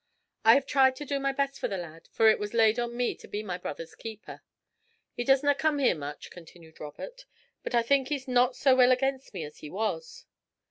[0.45, 2.97] 'I have tried to do my best for the lad, for it was laid on
[2.97, 4.41] me to be my brother's keeper.
[5.13, 7.27] He doesna come here much,' continued Robert,
[7.61, 10.25] 'but I think he's not so ill against me as he was.